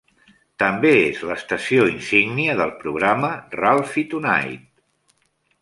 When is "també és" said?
0.61-1.19